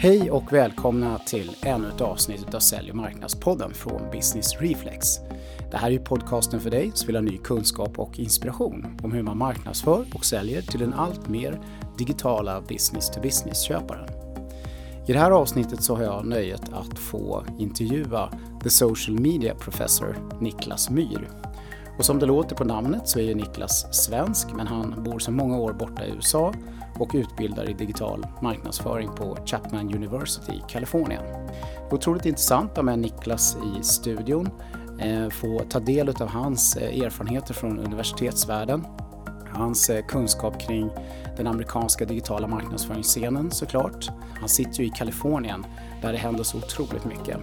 [0.00, 5.18] Hej och välkomna till ännu ett avsnitt av Sälj och marknadspodden från Business Reflex.
[5.70, 9.22] Det här är podcasten för dig som vill ha ny kunskap och inspiration om hur
[9.22, 11.60] man marknadsför och säljer till den allt mer
[11.98, 14.08] digitala business-to-business-köparen.
[15.06, 20.16] I det här avsnittet så har jag nöjet att få intervjua The Social Media Professor
[20.40, 21.28] Niklas Myhr.
[21.98, 25.58] Och som det låter på namnet så är Niklas svensk men han bor sedan många
[25.58, 26.54] år borta i USA
[26.98, 31.22] och utbildar i digital marknadsföring på Chapman University i Kalifornien.
[31.90, 34.50] Otroligt intressant att ha med Niklas i studion,
[34.98, 38.84] eh, få ta del av hans eh, erfarenheter från universitetsvärlden,
[39.52, 40.90] hans eh, kunskap kring
[41.36, 44.08] den amerikanska digitala marknadsföringsscenen såklart.
[44.40, 45.66] Han sitter ju i Kalifornien
[46.02, 47.36] där det händer så otroligt mycket.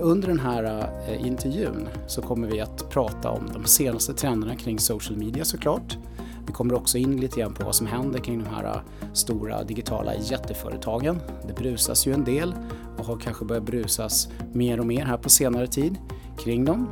[0.00, 0.88] Under den här
[1.24, 5.98] intervjun så kommer vi att prata om de senaste trenderna kring social media såklart.
[6.46, 9.64] Vi kommer också in lite grann på vad som händer kring de här äh, stora
[9.64, 11.20] digitala jätteföretagen.
[11.46, 12.54] Det brusas ju en del
[12.98, 15.98] och har kanske börjat brusas mer och mer här på senare tid
[16.38, 16.88] kring dem.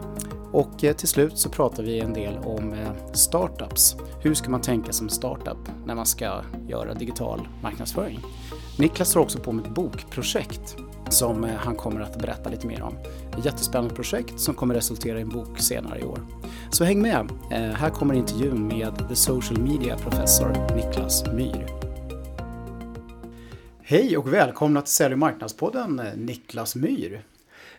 [0.52, 3.96] Och äh, till slut så pratar vi en del om äh, startups.
[4.22, 8.20] Hur ska man tänka som startup när man ska göra digital marknadsföring?
[8.78, 10.76] Niklas har också på med ett bokprojekt
[11.08, 12.94] som han kommer att berätta lite mer om.
[13.38, 16.20] Ett jättespännande projekt som kommer resultera i en bok senare i år.
[16.72, 17.30] Så häng med!
[17.50, 21.66] Eh, här kommer intervjun med The Social Media Professor Niklas Myhr.
[23.82, 27.22] Hej och välkomna till Sälj och marknadspodden eh, Niklas Myhr.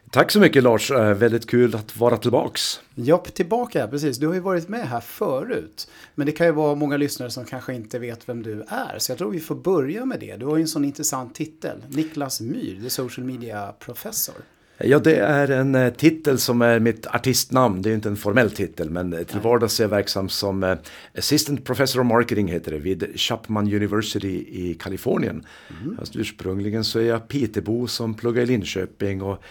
[0.09, 2.81] Tack så mycket Lars, eh, väldigt kul att vara tillbaks.
[2.95, 4.17] Ja, tillbaka, precis.
[4.17, 5.89] Du har ju varit med här förut.
[6.15, 8.95] Men det kan ju vara många lyssnare som kanske inte vet vem du är.
[8.97, 10.37] Så jag tror vi får börja med det.
[10.37, 11.83] Du har ju en sån intressant titel.
[11.87, 14.35] Niklas Myhr, The Social Media Professor.
[14.83, 17.81] Ja, det är en eh, titel som är mitt artistnamn.
[17.81, 20.77] Det är inte en formell titel, men eh, till vardags är jag verksam som eh,
[21.17, 25.45] Assistant Professor of Marketing heter det, vid Chapman University i Kalifornien.
[25.81, 25.99] Mm.
[25.99, 29.43] Alltså, ursprungligen så är jag Pitebo som pluggar i Linköping och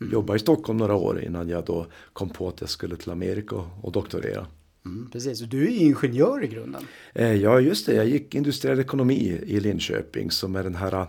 [0.00, 0.12] mm.
[0.12, 3.56] jobbade i Stockholm några år innan jag då kom på att jag skulle till Amerika
[3.80, 4.46] och doktorera.
[4.84, 6.82] Mm, precis, och du är ingenjör i grunden.
[7.14, 7.94] Ja, just det.
[7.94, 11.06] Jag gick industriell ekonomi i Linköping som är den här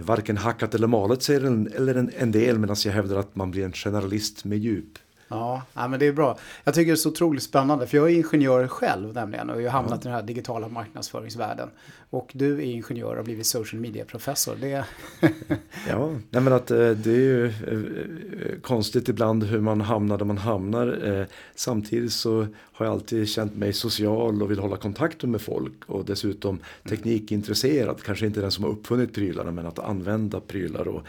[0.00, 3.50] varken hackat eller malet säger en, eller en, en del medan jag hävdar att man
[3.50, 4.98] blir en generalist med djup.
[5.28, 6.38] Ja, men det är bra.
[6.64, 9.70] Jag tycker det är så otroligt spännande för jag är ingenjör själv nämligen och jag
[9.70, 10.00] har hamnat ja.
[10.00, 11.70] i den här digitala marknadsföringsvärlden.
[12.12, 14.56] Och du är ingenjör och har blivit social media-professor.
[14.60, 14.84] Det...
[15.88, 20.24] ja, nej men att eh, det är ju eh, konstigt ibland hur man hamnar där
[20.24, 21.10] man hamnar.
[21.10, 25.84] Eh, samtidigt så har jag alltid känt mig social och vill hålla kontakten med folk
[25.86, 26.64] och dessutom mm.
[26.88, 28.02] teknikintresserad.
[28.02, 31.02] Kanske inte den som har uppfunnit prylarna men att använda prylar och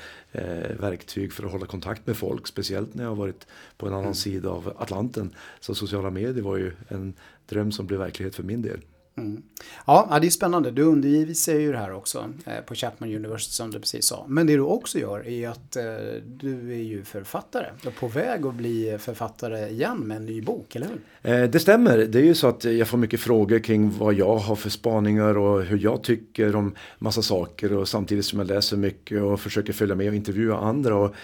[0.80, 2.48] verktyg för att hålla kontakt med folk.
[2.48, 3.48] Speciellt när jag har varit
[3.78, 4.16] på en annan mm.
[4.16, 5.36] sida av Atlanten.
[5.60, 7.14] Så sociala medier var ju en
[7.46, 8.80] dröm som blev verklighet för min del.
[9.16, 9.42] Mm.
[9.88, 10.72] Ja, det är spännande.
[10.72, 14.26] Du undervisar ju det här också eh, på Chapman University som du precis sa.
[14.28, 15.84] Men det du också gör är att eh,
[16.26, 17.66] du är ju författare.
[17.82, 21.32] Du är på väg att bli författare igen med en ny bok, eller hur?
[21.34, 21.98] Eh, det stämmer.
[21.98, 25.38] Det är ju så att jag får mycket frågor kring vad jag har för spaningar
[25.38, 29.74] och hur jag tycker om massa saker och samtidigt som jag läser mycket och försöker
[29.74, 30.96] följa med och intervjua andra.
[30.96, 31.16] Och,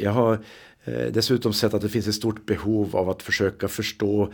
[0.00, 0.38] jag har
[1.10, 4.32] dessutom sett att det finns ett stort behov av att försöka förstå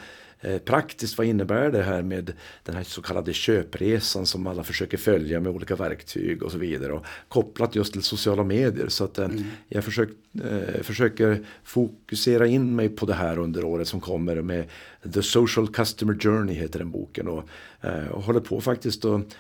[0.65, 2.33] praktiskt, vad innebär det här med
[2.65, 6.93] den här så kallade köpresan som alla försöker följa med olika verktyg och så vidare.
[6.93, 8.89] Och kopplat just till sociala medier.
[8.89, 9.45] Så att eh, mm.
[9.69, 10.09] jag försök,
[10.45, 14.69] eh, försöker fokusera in mig på det här under året som kommer med
[15.15, 17.29] The Social Customer Journey heter den boken.
[17.29, 17.45] Och,
[18.11, 19.37] och håller på faktiskt att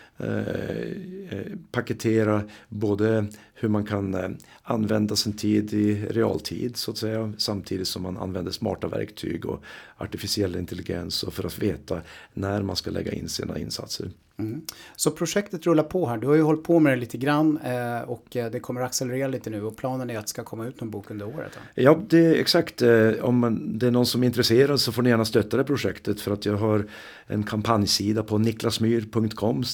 [1.72, 8.02] paketera både hur man kan använda sin tid i realtid så att säga samtidigt som
[8.02, 9.62] man använder smarta verktyg och
[9.96, 10.91] artificiell intelligens
[11.22, 14.10] och för att veta när man ska lägga in sina insatser.
[14.42, 14.62] Mm.
[14.96, 16.16] Så projektet rullar på här.
[16.16, 19.28] Du har ju hållit på med det lite grann eh, och eh, det kommer accelerera
[19.28, 21.58] lite nu och planen är att det ska komma ut någon bok under året.
[21.74, 22.82] Ja, det är exakt.
[22.82, 26.20] Eh, om det är någon som är intresserad så får ni gärna stötta det projektet
[26.20, 26.86] för att jag har
[27.26, 29.64] en kampanjsida på niklasmyr.com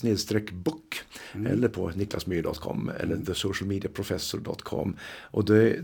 [0.53, 1.03] book
[1.35, 1.53] mm.
[1.53, 3.25] eller på niklasmyr.com eller mm.
[3.25, 5.77] thesocialmediaprofessor.com och det,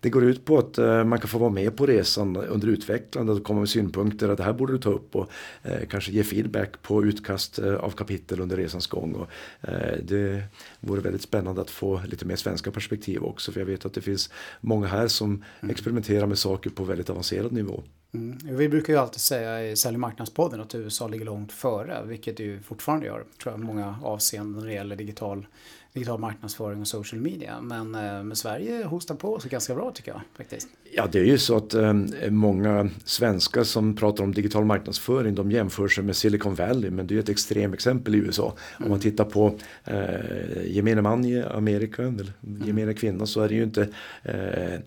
[0.00, 3.44] det, går ut på att man kan få vara med på resan under utvecklande och
[3.44, 5.30] komma med synpunkter att det här borde du ta upp och
[5.62, 9.14] eh, kanske ge feedback på utkast av kapitel kapitel under resans gång.
[9.14, 9.28] Och,
[9.68, 10.42] eh, det
[10.80, 13.52] vore väldigt spännande att få lite mer svenska perspektiv också.
[13.52, 14.30] För jag vet att det finns
[14.60, 15.70] många här som mm.
[15.70, 17.82] experimenterar med saker på väldigt avancerad nivå.
[18.14, 18.38] Mm.
[18.56, 22.42] Vi brukar ju alltid säga i Sälj marknadspodden att USA ligger långt före, vilket det
[22.42, 25.46] ju fortfarande gör, tror jag, många avseenden när det gäller digital,
[25.92, 27.60] digital marknadsföring och social media.
[27.60, 30.68] Men, eh, men Sverige hostar på sig ganska bra tycker jag faktiskt.
[30.92, 31.92] Ja, det är ju så att eh,
[32.30, 37.14] många svenskar som pratar om digital marknadsföring, de jämför sig med Silicon Valley, men det
[37.14, 38.44] är ett extremexempel i USA.
[38.76, 38.84] Mm.
[38.86, 39.54] Om man tittar på
[39.84, 42.94] eh, gemene man i Amerika, eller gemene mm.
[42.94, 43.88] kvinna, så är det ju inte
[44.22, 44.80] eh,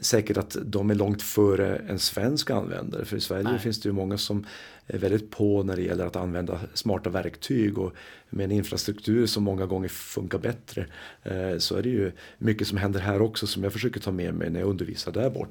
[0.00, 3.04] säkert att de är långt före en svensk användare.
[3.04, 3.58] För i Sverige Nej.
[3.58, 4.46] finns det ju många som
[4.86, 7.92] är väldigt på när det gäller att använda smarta verktyg och
[8.30, 10.86] med en infrastruktur som många gånger funkar bättre
[11.22, 14.34] eh, så är det ju mycket som händer här också som jag försöker ta med
[14.34, 15.45] mig när jag undervisar där borta.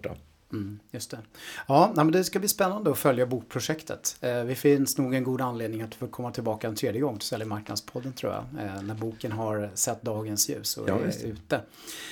[0.52, 1.20] Mm, just det.
[1.68, 4.18] Ja, men det ska bli spännande att följa bokprojektet.
[4.22, 7.28] Eh, det finns nog en god anledning att få komma tillbaka en tredje gång till
[7.28, 8.66] Sälj marknadspodden tror jag.
[8.66, 11.62] Eh, när boken har sett dagens ljus och ja, är ute.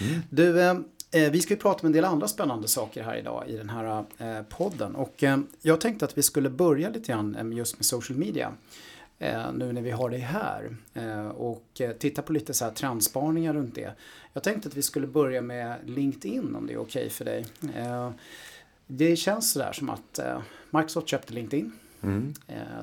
[0.02, 0.22] Mm.
[0.30, 0.84] Du,
[1.14, 3.70] Eh, vi ska ju prata om en del andra spännande saker här idag i den
[3.70, 4.96] här eh, podden.
[4.96, 8.54] Och eh, jag tänkte att vi skulle börja lite grann just med social media.
[9.54, 10.76] Nu när vi har dig här.
[11.36, 13.94] Och titta på lite så här trendspaningar runt det.
[14.34, 17.46] Jag tänkte att vi skulle börja med LinkedIn om det är okej okay för dig.
[18.88, 20.20] Det känns sådär som att
[20.70, 21.72] Microsoft köpte LinkedIn.
[22.02, 22.34] Mm.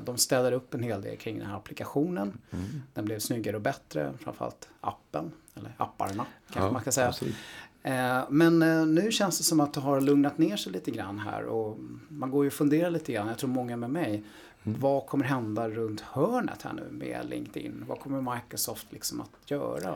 [0.04, 2.38] De städade upp en hel del kring den här applikationen.
[2.50, 2.64] Mm.
[2.94, 7.08] Den blev snyggare och bättre, framförallt appen, eller apparna kanske ja, man ska säga.
[7.08, 7.34] Absolut.
[7.82, 11.18] Eh, men eh, nu känns det som att det har lugnat ner sig lite grann
[11.18, 11.78] här och
[12.08, 14.24] man går ju och funderar lite grann, jag tror många med mig.
[14.64, 14.80] Mm.
[14.80, 17.84] Vad kommer hända runt hörnet här nu med LinkedIn?
[17.88, 19.94] Vad kommer Microsoft liksom att göra?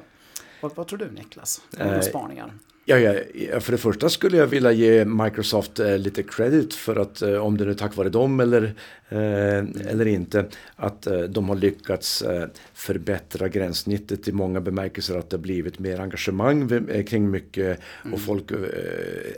[0.61, 1.63] Vad, vad tror du Niklas?
[1.71, 2.53] Du spaningar?
[2.87, 7.23] Ja, ja, för det första skulle jag vilja ge Microsoft eh, lite credit för att
[7.23, 8.73] eh, om det nu är tack vare dem eller, eh,
[9.15, 10.47] eller inte
[10.77, 15.79] att eh, de har lyckats eh, förbättra gränssnittet i många bemärkelser att det har blivit
[15.79, 18.15] mer engagemang eh, kring mycket mm.
[18.15, 18.53] och folk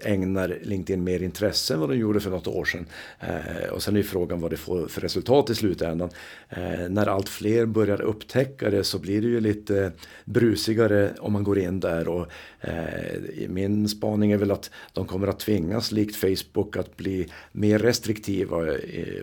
[0.03, 2.87] ägnar LinkedIn mer intresse än vad de gjorde för något år sedan.
[3.73, 6.11] och sen är frågan vad det får för resultat i slutändan.
[6.89, 9.93] när allt fler börjar upptäcka det så blir det ju lite
[10.25, 12.27] brusigare om man går in där och
[13.49, 18.57] min spaning är väl att de kommer att tvingas, likt Facebook, att bli mer restriktiva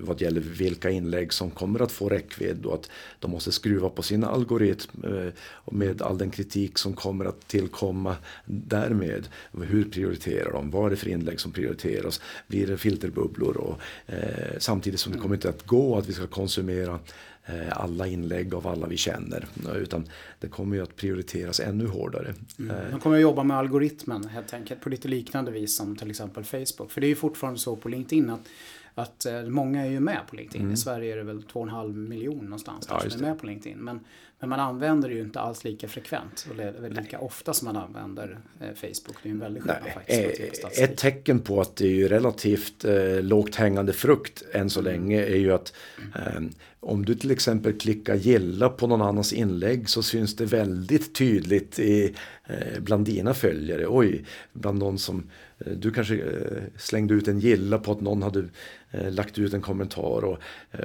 [0.02, 4.02] vad gäller vilka inlägg som kommer att få räckvidd och att de måste skruva på
[4.02, 5.34] sin algoritm eh,
[5.72, 9.28] med all den kritik som kommer att tillkomma därmed.
[9.62, 10.72] Hur prioriterar de?
[10.72, 12.22] Vad är det för inlägg som prioriteras?
[12.48, 13.58] Blir det filterbubblor?
[13.58, 13.80] Och,
[14.14, 17.00] eh, samtidigt som det kommer inte att gå att vi ska konsumera
[17.46, 19.48] Eh, alla inlägg av alla vi känner.
[19.76, 20.10] Utan
[20.40, 22.34] det kommer ju att prioriteras ännu hårdare.
[22.60, 22.76] Mm.
[22.92, 26.44] De kommer att jobba med algoritmen helt enkelt på lite liknande vis som till exempel
[26.44, 26.92] Facebook.
[26.92, 28.42] För det är ju fortfarande så på LinkedIn att
[28.96, 30.62] att eh, många är ju med på LinkedIn.
[30.62, 30.74] Mm.
[30.74, 33.78] I Sverige är det väl 2,5 miljoner någonstans ja, som är med på LinkedIn.
[33.78, 34.00] Men,
[34.40, 38.40] men man använder det ju inte alls lika frekvent och lika ofta som man använder
[38.60, 39.18] eh, Facebook.
[39.24, 40.64] Det är ju en väldig skillnad faktiskt.
[40.64, 44.80] Eh, ett tecken på att det är ju relativt eh, lågt hängande frukt än så
[44.80, 44.94] mm.
[44.94, 45.74] länge är ju att
[46.28, 46.54] mm.
[46.80, 51.80] om du till exempel klickar gilla på någon annans inlägg så syns det väldigt tydligt
[51.80, 52.16] i,
[52.48, 53.86] eh, bland dina följare.
[53.88, 58.24] Oj, bland någon som Eh, du kanske eh, slängde ut en gilla på att någon
[58.24, 58.46] hade
[58.92, 60.38] eh, lagt ut en kommentar och,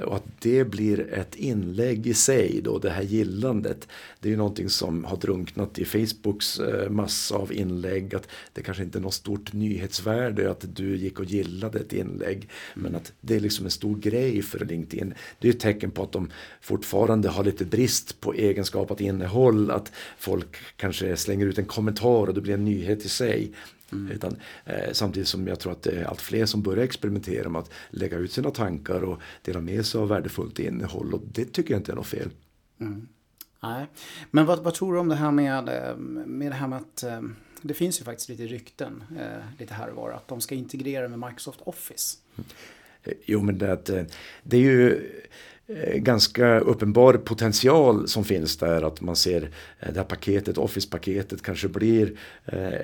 [0.05, 3.87] och, att det blir ett inlägg i sig då, det här gillandet.
[4.19, 8.15] Det är ju någonting som har drunknat i Facebooks massa av inlägg.
[8.15, 12.49] Att det kanske inte är något stort nyhetsvärde att du gick och gillade ett inlägg.
[12.75, 15.13] Men att det är liksom en stor grej för LinkedIn.
[15.39, 19.71] Det är ett tecken på att de fortfarande har lite brist på egenskapat innehåll.
[19.71, 23.51] Att folk kanske slänger ut en kommentar och det blir en nyhet i sig.
[23.91, 24.11] Mm.
[24.11, 27.59] Utan, eh, samtidigt som jag tror att det är allt fler som börjar experimentera med
[27.59, 31.71] att lägga ut sina tankar och dela med sig av värdefullt innehåll och det tycker
[31.71, 32.29] jag inte är något fel.
[32.79, 33.07] Mm.
[33.63, 33.85] Nej.
[34.31, 37.03] Men vad, vad, tror du om det här med, eh, med det här med att
[37.03, 37.21] eh,
[37.61, 41.07] det finns ju faktiskt lite rykten eh, lite här och var att de ska integrera
[41.07, 42.17] med Microsoft Office.
[43.25, 44.05] Jo men det,
[44.43, 45.11] det är ju
[45.95, 52.19] ganska uppenbar potential som finns där att man ser det här paketet, Office-paketet kanske blir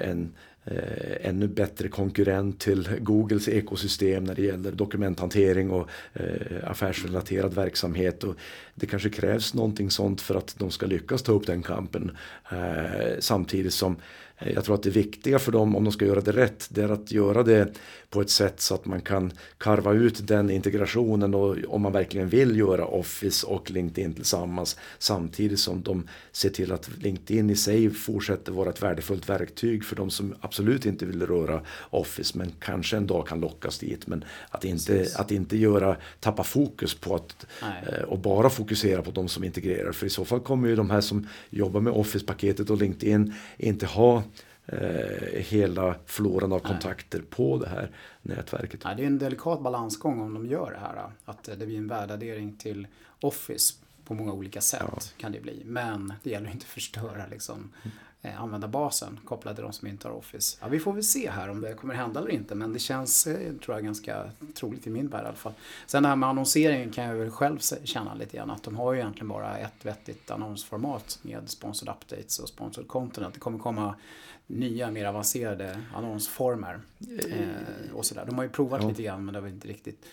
[0.02, 0.34] en
[0.66, 6.24] eh, ännu bättre konkurrent till Googles ekosystem när det gäller dokumenthantering och eh,
[6.64, 8.24] affärsrelaterad verksamhet.
[8.24, 8.36] Och
[8.76, 12.18] det kanske krävs någonting sånt för att de ska lyckas ta upp den kampen.
[12.52, 16.22] Eh, samtidigt som Eh, jag tror att det viktiga för dem om de ska göra
[16.22, 17.74] det rätt det är att göra det
[18.10, 22.30] på ett sätt så att man kan karva ut den integrationen och om man verkligen
[22.30, 27.90] vill göra Office och LinkedIn tillsammans samtidigt som de ser till att LinkedIn i sig
[27.90, 32.98] fortsätter vara ett värdefullt verktyg för de som absolut inte vill röra Office men kanske
[32.98, 34.08] en dag kan lockas dit.
[34.08, 39.12] Men att inte, att inte göra, tappa fokus på att eh, och bara fokusera på
[39.12, 39.92] de som integrerar.
[39.92, 43.86] För i så fall kommer ju de här som jobbar med Office-paketet och LinkedIn inte
[43.86, 44.24] ha
[44.66, 47.28] eh, hela floran av kontakter Nej.
[47.30, 47.92] på det här
[48.22, 48.84] nätverket.
[48.84, 51.10] Nej, det är en delikat balansgång om de gör det här.
[51.26, 52.88] Att det blir en värdeaddering till
[53.20, 53.74] Office
[54.06, 55.00] på många olika sätt ja.
[55.18, 55.62] kan det bli.
[55.66, 57.72] Men det gäller inte att förstöra liksom,
[58.22, 60.58] eh, användarbasen kopplad till de som inte har Office.
[60.62, 63.28] Ja, vi får väl se här om det kommer hända eller inte men det känns
[63.28, 65.54] eh, tror jag ganska troligt i min värld i alla fall.
[65.86, 68.94] Sen det här med annonseringen kan jag väl själv känna lite grann att de har
[68.94, 73.34] ju egentligen bara ett vettigt annonsformat med sponsored updates och sponsored content.
[73.34, 73.96] Det kommer komma
[74.48, 76.80] nya mer avancerade annonsformer.
[77.30, 78.26] Eh, och sådär.
[78.26, 78.90] De har ju provat ja.
[78.90, 80.06] lite grann men det har inte riktigt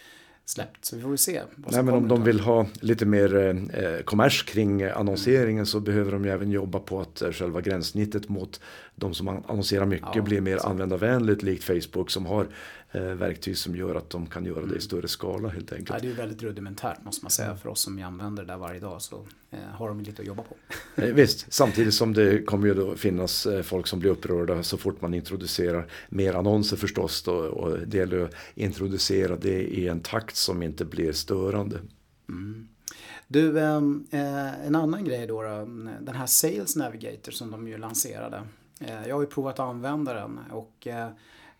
[0.45, 0.85] släppt.
[0.85, 1.43] Så vi får väl se.
[1.57, 3.37] Nej, men om de vill ha lite mer
[3.75, 8.29] eh, kommers kring annonseringen så behöver de ju även jobba på att eh, själva gränssnittet
[8.29, 8.61] mot
[8.95, 10.69] de som annonserar mycket ja, blir mer så.
[10.69, 12.47] användarvänligt likt Facebook som har
[12.92, 14.80] verktyg som gör att de kan göra det i mm.
[14.80, 15.90] större skala helt enkelt.
[15.90, 18.58] Ja, det är ju väldigt rudimentärt måste man säga för oss som använder det där
[18.58, 20.56] varje dag så eh, har de lite att jobba på.
[21.02, 24.76] Eh, visst, samtidigt som det kommer ju då finnas eh, folk som blir upprörda så
[24.76, 30.00] fort man introducerar mer annonser förstås då, och det gäller att introducera det i en
[30.00, 31.78] takt som inte blir störande.
[32.28, 32.68] Mm.
[33.28, 35.49] Du, ehm, eh, en annan grej då, då,
[36.00, 38.42] den här Sales Navigator som de ju lanserade.
[38.80, 41.08] Eh, jag har ju provat att använda den och eh,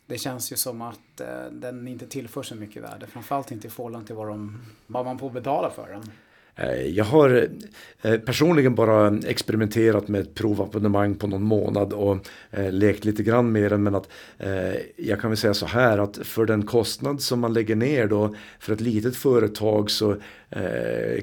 [0.06, 3.06] det känns ju som att eh, den inte tillför så mycket värde.
[3.06, 6.11] Framförallt inte i förhållande till vad, de, vad man får betala för den.
[6.56, 7.49] Eh, jag har
[8.02, 13.52] eh, personligen bara experimenterat med ett provabonnemang på någon månad och eh, lekt lite grann
[13.52, 13.82] med den.
[13.82, 14.09] Men att
[14.97, 18.35] jag kan väl säga så här att för den kostnad som man lägger ner då
[18.59, 20.16] för ett litet företag så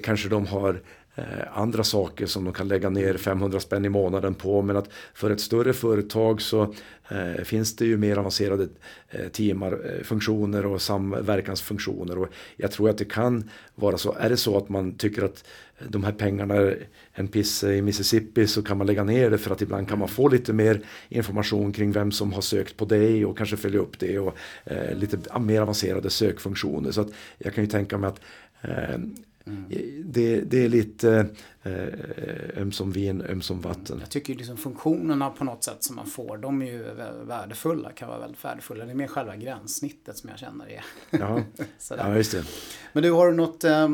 [0.04, 0.82] kanske de har
[1.20, 4.62] Eh, andra saker som de kan lägga ner 500 spänn i månaden på.
[4.62, 6.74] Men att för ett större företag så
[7.10, 8.68] eh, finns det ju mer avancerade
[9.10, 12.18] eh, teamar, eh, funktioner och samverkansfunktioner.
[12.18, 14.16] Och jag tror att det kan vara så.
[14.20, 15.44] Är det så att man tycker att
[15.88, 19.52] de här pengarna är en pisse i Mississippi så kan man lägga ner det för
[19.52, 23.26] att ibland kan man få lite mer information kring vem som har sökt på dig
[23.26, 26.92] och kanske följa upp det och eh, lite mer avancerade sökfunktioner.
[26.92, 28.22] Så att jag kan ju tänka mig att
[28.62, 28.98] eh,
[29.50, 30.04] Mm.
[30.06, 31.26] Det, det, är lite
[31.64, 33.98] eh, ömsom vin, ömsom vatten.
[34.00, 36.84] Jag tycker liksom funktionerna på något sätt som man får, de är ju
[37.24, 38.86] värdefulla, kan vara väldigt värdefulla.
[38.86, 40.86] Det är mer själva gränssnittet som jag känner är.
[41.10, 41.42] Ja,
[41.98, 42.44] ja just det.
[42.94, 43.90] Men du, har du något, eh,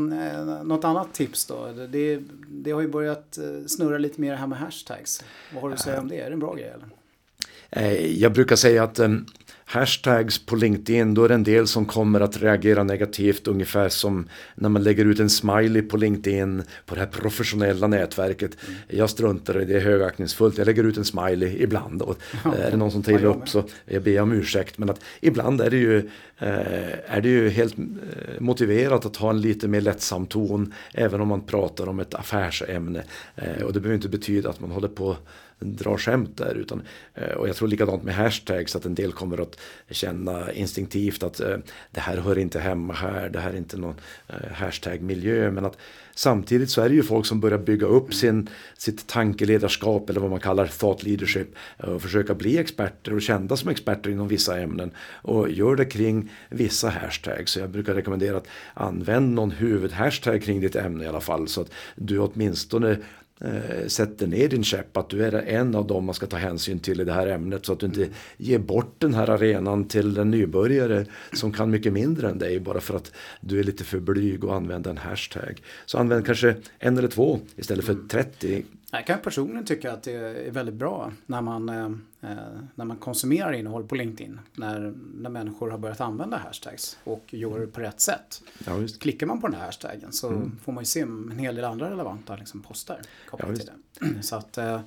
[0.63, 1.71] något annat tips då?
[1.89, 5.23] Det, det har ju börjat eh, snurra lite mer här med hashtags.
[5.53, 6.19] Vad har du att säga om det?
[6.19, 6.89] Är det en bra grej eller?
[8.01, 9.25] Jag brukar säga att um,
[9.65, 14.27] hashtags på LinkedIn, då är det en del som kommer att reagera negativt ungefär som
[14.55, 18.57] när man lägger ut en smiley på LinkedIn på det här professionella nätverket.
[18.67, 18.79] Mm.
[18.87, 20.57] Jag struntar i det, är högaktningsfullt.
[20.57, 23.63] Jag lägger ut en smiley ibland och är det någon som tar illa upp så
[23.85, 24.77] jag ber om ursäkt.
[24.77, 25.97] Men att ibland är det ju,
[26.37, 27.75] eh, är det ju helt
[28.39, 33.03] motiverat att ha en lite mer lättsam ton även om man pratar om ett affärsämne.
[33.35, 35.17] Och det behöver inte betyda att man håller på
[35.59, 36.55] dra skämt där.
[36.55, 36.81] Utan,
[37.13, 39.59] eh, och jag tror likadant med hashtags att en del kommer att
[39.89, 41.57] känna instinktivt att eh,
[41.91, 43.95] det här hör inte hemma här, det här är inte någon
[44.27, 45.51] eh, hashtag-miljö.
[45.51, 45.77] Men att
[46.15, 50.29] samtidigt så är det ju folk som börjar bygga upp sin, sitt tankeledarskap eller vad
[50.29, 51.47] man kallar thought leadership
[51.77, 56.31] och försöka bli experter och kända som experter inom vissa ämnen och gör det kring
[56.49, 57.51] vissa hashtags.
[57.51, 61.61] Så jag brukar rekommendera att använd någon huvudhashtag kring ditt ämne i alla fall så
[61.61, 62.97] att du åtminstone
[63.41, 66.79] eh, sätter ner din käpp att du är en av dem man ska ta hänsyn
[66.79, 70.17] till i det här ämnet så att du inte ger bort den här arenan till
[70.17, 73.11] en nybörjare som kan mycket mindre än dig bara för att
[73.41, 75.61] du är lite för blyg och använder en hashtag.
[75.85, 78.63] Så använd kanske en eller två istället för 30
[78.95, 81.85] jag kan personligen tycka att det är väldigt bra när man, eh,
[82.31, 82.37] eh,
[82.75, 84.39] när man konsumerar innehåll på LinkedIn.
[84.53, 88.41] När, när människor har börjat använda hashtags och gör det på rätt sätt.
[88.65, 90.57] Ja, Klickar man på den här hashtaggen så mm.
[90.63, 94.23] får man ju se en hel del andra relevanta liksom, poster kopplat ja, till det.
[94.23, 94.83] Så att, eh, mm.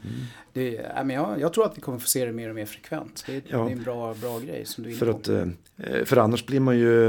[0.52, 2.66] det, äh, men jag, jag, tror att vi kommer få se det mer och mer
[2.66, 3.24] frekvent.
[3.26, 3.58] Det, ja.
[3.58, 6.60] det är en bra, bra grej som du är för, att, eh, för annars blir
[6.60, 7.08] man ju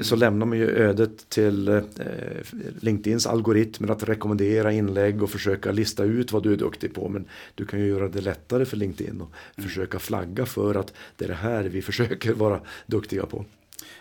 [0.00, 1.82] så lämnar man ju ödet till eh,
[2.80, 7.08] LinkedIns algoritmer att rekommendera inlägg och försöka lista ut vad du är duktig på.
[7.08, 9.68] Men du kan ju göra det lättare för LinkedIn och mm.
[9.68, 13.44] försöka flagga för att det är det här vi försöker vara duktiga på.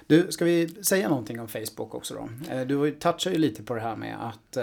[0.07, 2.53] Du, ska vi säga någonting om Facebook också då?
[2.53, 4.57] Eh, du touchar ju lite på det här med att,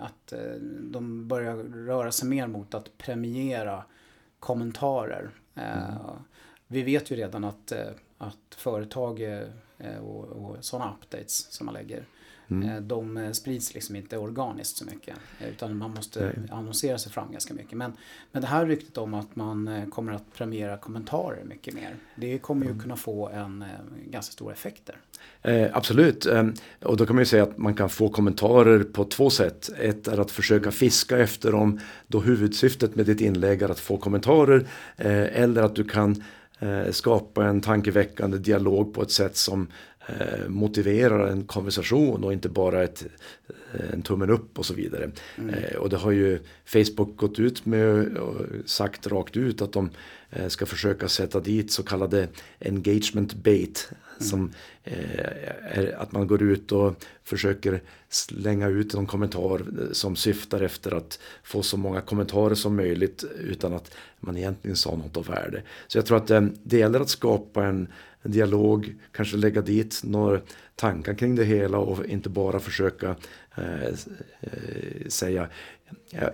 [0.00, 0.32] att
[0.80, 1.56] de börjar
[1.86, 3.84] röra sig mer mot att premiera
[4.40, 5.30] kommentarer.
[5.54, 5.94] Mm.
[6.66, 7.72] Vi vet ju redan att
[8.18, 9.22] att företag
[9.78, 12.04] eh, och, och sådana updates som man lägger
[12.48, 12.68] Mm.
[12.68, 15.14] Eh, de eh, sprids liksom inte organiskt så mycket.
[15.48, 16.48] Utan man måste Nej.
[16.50, 17.72] annonsera sig fram ganska mycket.
[17.72, 17.92] Men,
[18.32, 21.96] men det här ryktet om att man kommer att premiera kommentarer mycket mer.
[22.14, 22.82] Det kommer ju mm.
[22.82, 23.64] kunna få en
[24.10, 24.96] ganska stora effekter.
[25.42, 26.48] Eh, absolut, eh,
[26.82, 29.70] och då kan man ju säga att man kan få kommentarer på två sätt.
[29.78, 33.96] Ett är att försöka fiska efter dem då huvudsyftet med ditt inlägg är att få
[33.96, 34.66] kommentarer.
[34.96, 36.24] Eh, eller att du kan
[36.58, 39.68] Eh, skapa en tankeväckande dialog på ett sätt som
[40.06, 43.06] eh, motiverar en konversation och inte bara ett,
[43.48, 45.10] eh, en tummen upp och så vidare.
[45.38, 45.54] Mm.
[45.78, 49.90] Och det har ju Facebook gått ut med och sagt rakt ut att de
[50.48, 52.28] ska försöka sätta dit så kallade
[52.60, 53.88] engagement bait.
[53.90, 54.28] Mm.
[54.30, 54.52] Som
[54.86, 60.94] eh, att man går ut och försöker slänga ut en kommentar eh, som syftar efter
[60.94, 65.62] att få så många kommentarer som möjligt utan att man egentligen sa något av värde.
[65.86, 67.88] Så jag tror att eh, det gäller att skapa en
[68.26, 70.40] en dialog, kanske lägga dit några
[70.74, 73.16] tankar kring det hela och inte bara försöka
[73.54, 73.86] eh,
[74.40, 75.48] eh säga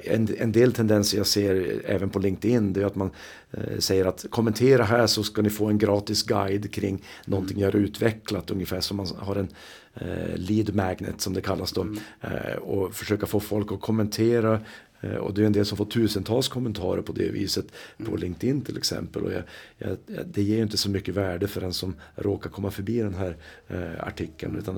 [0.05, 3.11] en, en, del tendenser jag ser även på LinkedIn det är att man
[3.51, 7.73] eh, säger att kommentera här så ska ni få en gratis guide kring någonting jag
[7.73, 9.49] har utvecklat ungefär som man har en
[9.95, 11.99] eh, lead magnet som det kallas då mm.
[12.21, 14.61] eh, och försöka få folk att kommentera
[15.03, 17.67] Eh, och det är en del som får tusentals kommentarer på det viset
[17.99, 18.11] mm.
[18.11, 19.23] på LinkedIn till exempel.
[19.23, 19.43] Och jag,
[19.79, 23.37] jag, det ger inte så mycket värde för den som råkar komma förbi den här
[23.69, 24.57] eh, artikeln.
[24.57, 24.77] Utan,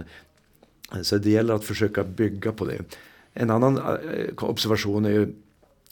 [0.94, 2.78] eh, så det gäller att försöka bygga på det.
[3.34, 5.34] En annan eh, observation är ju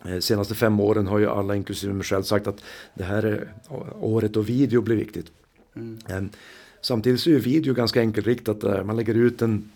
[0.05, 2.63] eh, Senaste fem åren har ju alla, inklusive mig själv, sagt att
[2.95, 3.53] det här är
[4.01, 5.27] året då video blir viktigt.
[5.77, 6.31] Mm.
[6.81, 8.87] Samtidigt så är video ganska enkelriktat.
[8.87, 9.71] Man lägger ut en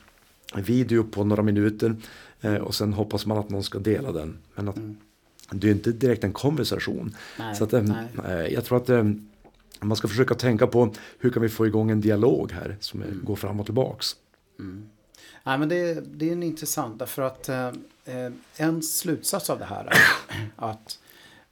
[0.55, 1.97] video på några minuter
[2.41, 4.39] Eh, och sen hoppas man att någon ska dela den.
[4.55, 4.97] Men att, mm.
[5.51, 7.15] det är inte direkt en konversation.
[7.39, 8.53] Nej, så att, eh, nej.
[8.53, 9.05] jag tror att eh,
[9.81, 13.21] man ska försöka tänka på hur kan vi få igång en dialog här som mm.
[13.25, 14.17] går fram och tillbaks.
[14.59, 14.87] Mm.
[15.47, 17.71] Nej, men det, det är en intressant därför att eh,
[18.57, 19.97] en slutsats av det här är
[20.57, 20.99] att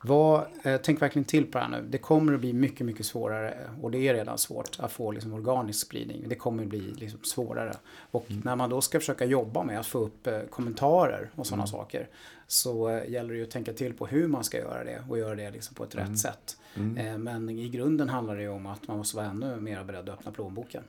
[0.07, 1.85] vad, eh, tänk verkligen till på det här nu.
[1.91, 5.33] Det kommer att bli mycket, mycket svårare och det är redan svårt att få liksom,
[5.33, 6.25] organisk spridning.
[6.29, 7.73] Det kommer att bli liksom, svårare.
[8.11, 8.43] Och mm.
[8.45, 11.71] när man då ska försöka jobba med att få upp eh, kommentarer och sådana mm.
[11.71, 12.09] saker
[12.47, 15.19] så eh, gäller det ju att tänka till på hur man ska göra det och
[15.19, 16.09] göra det liksom, på ett mm.
[16.09, 16.57] rätt sätt.
[16.75, 16.97] Mm.
[16.97, 20.09] Eh, men i grunden handlar det ju om att man måste vara ännu mer beredd
[20.09, 20.83] att öppna plånboken.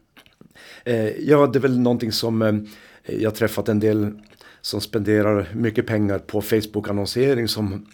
[0.84, 2.68] Eh, ja, det är väl någonting som
[3.06, 4.22] jag träffat en del
[4.62, 7.86] som spenderar mycket pengar på Facebook-annonsering som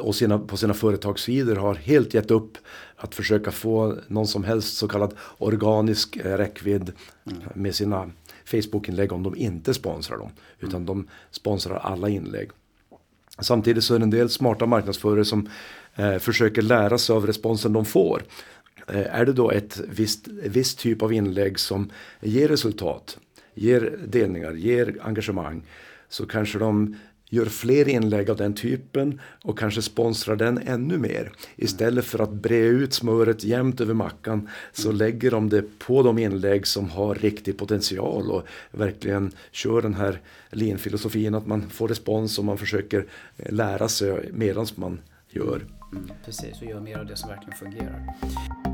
[0.00, 2.58] och sina, på sina företagssidor har helt gett upp
[2.96, 6.92] att försöka få någon som helst så kallad organisk eh, räckvidd
[7.30, 7.42] mm.
[7.54, 8.10] med sina
[8.44, 10.30] Facebook-inlägg om de inte sponsrar dem.
[10.58, 10.86] Utan mm.
[10.86, 12.50] de sponsrar alla inlägg.
[13.38, 15.48] Samtidigt så är det en del smarta marknadsförare som
[15.94, 18.22] eh, försöker lära sig av responsen de får.
[18.86, 23.18] Eh, är det då ett visst, viss typ av inlägg som ger resultat,
[23.58, 25.62] ger delningar, ger engagemang
[26.08, 26.96] så kanske de
[27.30, 31.32] gör fler inlägg av den typen och kanske sponsrar den ännu mer.
[31.56, 36.18] Istället för att bre ut smöret jämnt över mackan så lägger de det på de
[36.18, 42.38] inlägg som har riktig potential och verkligen kör den här linfilosofin att man får respons
[42.38, 45.66] och man försöker eh, lära sig medan man gör.
[45.92, 48.67] Mm, precis, och gör mer av det som verkligen fungerar.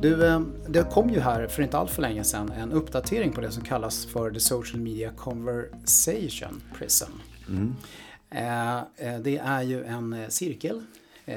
[0.00, 3.40] Du, eh, det kom ju här för inte allt för länge sedan en uppdatering på
[3.40, 7.10] det som kallas för The Social Media Conversation Prism.
[7.48, 7.74] Mm.
[8.30, 10.82] Eh, eh, det är ju en cirkel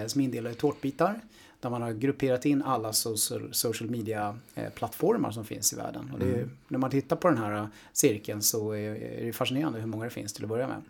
[0.07, 1.21] som är indelad i tårtbitar
[1.59, 6.11] där man har grupperat in alla social, social media-plattformar som finns i världen.
[6.13, 6.57] Och är, mm.
[6.67, 10.33] När man tittar på den här cirkeln så är det fascinerande hur många det finns
[10.33, 10.81] till att börja med.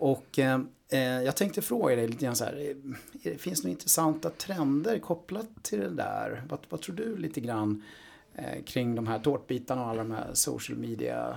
[0.00, 2.74] Och eh, jag tänkte fråga dig lite grann så här.
[3.22, 6.42] Eh, finns det några intressanta trender kopplat till det där?
[6.48, 7.82] Vad, vad tror du lite grann
[8.34, 11.36] eh, kring de här tårtbitarna och alla de här social media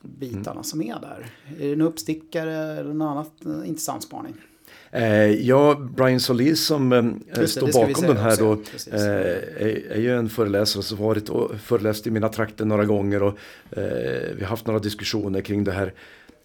[0.00, 0.64] bitarna mm.
[0.64, 1.30] som är där?
[1.60, 4.34] Är det några uppstickare eller någon annat eh, intressant spaning?
[4.90, 10.00] Eh, ja, Brian Solis som eh, det, står bakom den här då, eh, är, är,
[10.00, 13.38] ju en föreläsare som varit och föreläst i mina trakter några gånger och
[13.70, 15.92] eh, vi har haft några diskussioner kring det här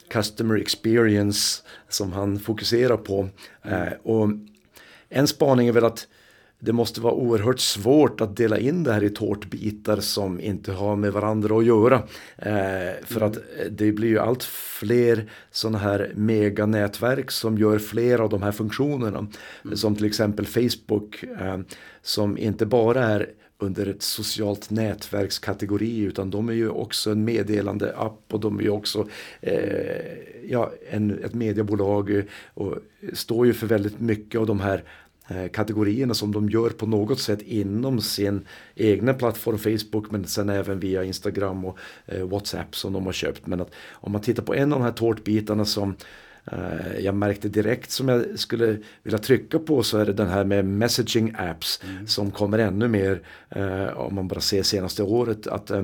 [0.10, 3.30] customer experience som han fokuserar på.
[3.64, 3.94] Mm.
[4.04, 4.30] och
[5.10, 6.08] en spaning är väl att
[6.66, 10.96] det måste vara oerhört svårt att dela in det här i tårtbitar som inte har
[10.96, 11.96] med varandra att göra.
[12.38, 13.38] Eh, för att
[13.72, 19.28] det blir ju allt fler sådana här meganätverk som gör fler av de här funktionerna.
[19.66, 19.78] Mm.
[19.78, 21.60] Som till exempel Facebook eh,
[22.02, 23.30] som inte bara är
[23.64, 28.64] under ett socialt nätverkskategori utan de är ju också en meddelande app och de är
[28.64, 29.08] ju också
[29.42, 30.06] eh,
[30.50, 32.24] ja, en, ett mediebolag eh,
[32.54, 32.76] och
[33.14, 34.84] står ju för väldigt mycket av de här
[35.28, 40.50] eh, kategorierna som de gör på något sätt inom sin egna plattform Facebook men sen
[40.50, 43.48] även via Instagram och eh, Whatsapp som de har köpt.
[43.48, 45.98] Men att om man tittar på en av de här tårtbitarna som Eh,
[47.00, 50.66] jag märkte direkt som jag skulle vilja trycka på så är det den här med
[50.66, 52.08] messaging apps mm.
[52.08, 55.84] som kommer ännu mer eh, om man bara ser senaste året att eh,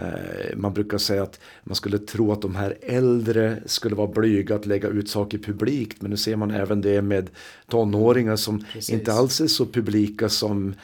[0.00, 4.54] Eh, man brukar säga att man skulle tro att de här äldre skulle vara blyga
[4.54, 6.02] att lägga ut saker publikt.
[6.02, 7.30] Men nu ser man även det med
[7.68, 8.90] tonåringar som Precis.
[8.90, 10.74] inte alls är så publika som eh,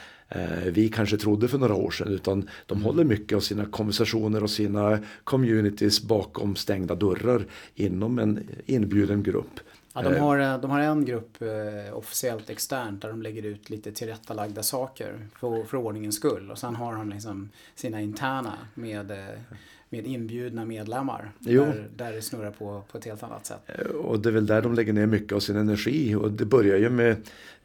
[0.71, 2.09] vi kanske trodde för några år sedan.
[2.09, 2.85] Utan de mm.
[2.85, 9.61] håller mycket av sina konversationer och sina communities bakom stängda dörrar inom en inbjuden grupp.
[9.95, 13.92] Ja, de, har, de har en grupp eh, officiellt externt där de lägger ut lite
[13.92, 16.51] tillrättalagda saker för, för ordningens skull.
[16.51, 19.38] Och sen har de liksom sina interna med, eh,
[19.92, 21.33] med inbjudna medlemmar.
[21.38, 23.61] Där, där det snurrar på, på ett helt annat sätt.
[24.05, 26.14] Och det är väl där de lägger ner mycket av sin energi.
[26.14, 27.16] Och det börjar ju med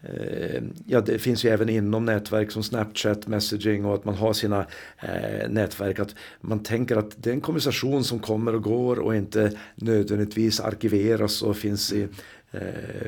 [0.02, 4.34] eh, Ja, det finns ju även inom nätverk som Snapchat, messaging och att man har
[4.34, 4.66] sina
[5.00, 6.00] eh, nätverk.
[6.00, 10.60] Att man tänker att det är en konversation som kommer och går och inte nödvändigtvis
[10.60, 12.08] arkiveras och finns i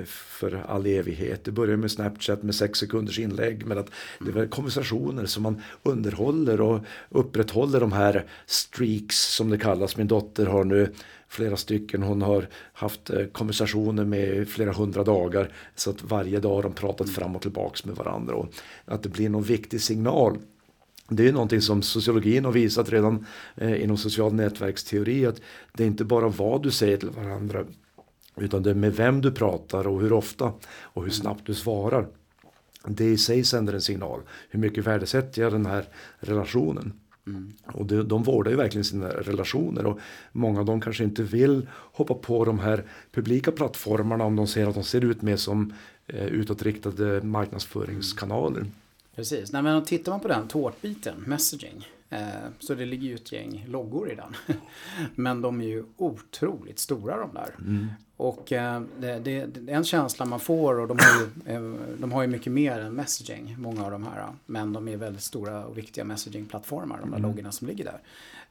[0.05, 1.43] för all evighet.
[1.43, 3.65] Det börjar med Snapchat med sex sekunders inlägg.
[3.65, 9.57] Men att det är konversationer som man underhåller och upprätthåller de här streaks som det
[9.57, 9.97] kallas.
[9.97, 10.93] Min dotter har nu
[11.27, 12.03] flera stycken.
[12.03, 15.53] Hon har haft eh, konversationer med flera hundra dagar.
[15.75, 18.35] Så att varje dag har de pratat fram och tillbaks med varandra.
[18.35, 18.53] Och
[18.85, 20.37] att det blir någon viktig signal
[21.11, 23.25] det är någonting som sociologin har visat redan
[23.55, 25.41] eh, inom social nätverksteori att
[25.73, 27.65] det är inte bara vad du säger till varandra
[28.41, 32.07] utan det är med vem du pratar och hur ofta och hur snabbt du svarar.
[32.85, 34.21] Det i sig sänder en signal.
[34.49, 35.85] Hur mycket värdesätter jag den här
[36.19, 36.93] relationen?
[37.27, 37.53] Mm.
[37.65, 39.99] Och de, de vårdar ju verkligen sina relationer och
[40.31, 44.67] många av dem kanske inte vill hoppa på de här publika plattformarna om de ser
[44.67, 45.73] att de ser ut mer som
[46.07, 48.65] eh, utåtriktade marknadsföringskanaler.
[49.15, 51.87] Precis, Nej, men tittar man på den tårtbiten, messaging,
[52.59, 54.35] så det ligger ju ett gäng loggor i den.
[55.15, 57.55] Men de är ju otroligt stora de där.
[57.59, 57.87] Mm.
[58.17, 61.79] Och eh, det, det, det, är en känsla man får och de har, ju, eh,
[61.97, 64.27] de har ju mycket mer än messaging, många av de här.
[64.45, 67.29] Men de är väldigt stora och viktiga messagingplattformar, de där mm.
[67.29, 67.99] loggorna som ligger där.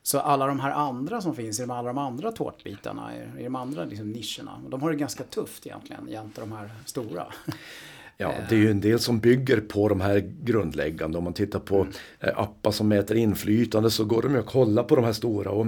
[0.03, 3.57] Så alla de här andra som finns i de alla de andra tårtbitarna, i de
[3.57, 7.27] andra liksom nischerna, de har det ganska tufft egentligen jämte de här stora.
[8.21, 11.19] Ja, det är ju en del som bygger på de här grundläggande.
[11.19, 11.93] Om man tittar på mm.
[12.21, 15.51] Eh, appar som mäter inflytande så går de ju att kolla på de här stora.
[15.51, 15.67] Och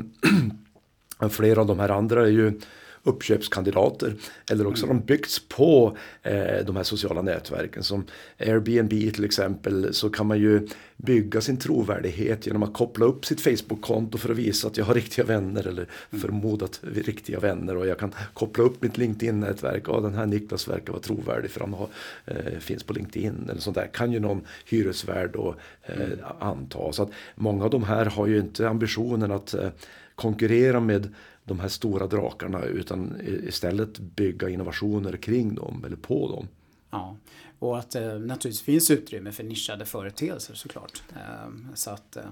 [1.31, 2.61] flera av de här andra är ju
[3.03, 4.15] uppköpskandidater.
[4.51, 7.83] Eller också har de byggts på eh, de här sociala nätverken.
[7.83, 8.05] Som
[8.39, 13.41] Airbnb till exempel så kan man ju bygga sin trovärdighet genom att koppla upp sitt
[13.41, 16.21] Facebook-konto för att visa att jag har riktiga vänner eller mm.
[16.21, 17.77] förmodat riktiga vänner.
[17.77, 19.83] Och jag kan koppla upp mitt LinkedIn-nätverk.
[19.87, 21.89] Ja, den här Niklas verkar vara trovärdig för han har,
[22.25, 23.49] eh, finns på LinkedIn.
[23.51, 26.19] Eller sånt där kan ju någon hyresvärd då, eh, mm.
[26.39, 26.93] anta.
[26.93, 29.69] Så att många av de här har ju inte ambitionen att eh,
[30.15, 31.15] konkurrera med
[31.51, 36.49] de här stora drakarna utan istället bygga innovationer kring dem eller på dem.
[36.91, 37.17] Ja,
[37.61, 41.03] och att det eh, naturligtvis finns utrymme för nischade företeelser såklart.
[41.13, 42.23] Ehm, så att, eh,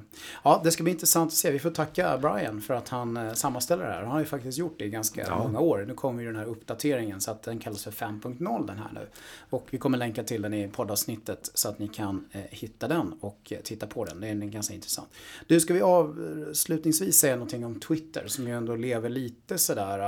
[0.45, 1.51] ja, det ska bli intressant att se.
[1.51, 4.03] Vi får tacka Brian för att han eh, sammanställer det här.
[4.03, 5.39] Han har ju faktiskt gjort det i ganska ja.
[5.39, 5.85] många år.
[5.89, 9.07] Nu kommer ju den här uppdateringen så att den kallas för 5.0 den här nu.
[9.51, 13.53] Och vi kommer länka till den i poddavsnittet så att ni kan hitta den och
[13.65, 14.21] titta på den.
[14.21, 15.09] Det är ganska intressant.
[15.47, 19.99] Du, ska vi avslutningsvis säga någonting om Twitter som ju ändå lever lite sådär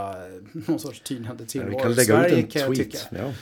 [0.68, 1.72] någon sorts tynande tillvaro.
[1.72, 3.08] Ja, vi kan lägga Sverige, ut en tweet.
[3.10, 3.32] Ja.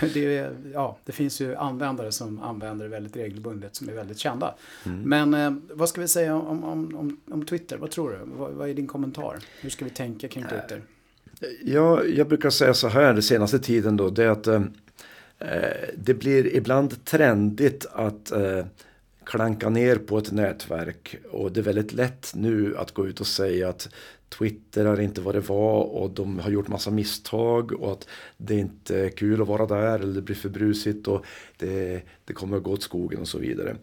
[0.14, 4.18] det är ja, det finns ju användare som använder det väldigt regelbundet som är väldigt
[4.18, 4.54] kända.
[4.86, 5.02] Mm.
[5.02, 7.76] Men eh, vad ska vi säga om, om, om, om Twitter?
[7.76, 8.18] Vad tror du?
[8.24, 9.38] Vad, vad, är din kommentar?
[9.60, 10.82] Hur ska vi tänka kring Twitter?
[11.64, 14.10] Ja, jag brukar säga så här den senaste tiden då.
[14.10, 14.62] Det är att eh,
[15.96, 18.66] det blir ibland trendigt att eh,
[19.24, 21.16] klanka ner på ett nätverk.
[21.30, 23.88] Och det är väldigt lätt nu att gå ut och säga att
[24.28, 28.54] Twitter är inte vad det var och de har gjort massa misstag och att det
[28.54, 31.24] inte är kul att vara där eller det blir för brusigt och
[31.56, 33.76] det, det kommer att gå åt skogen och så vidare.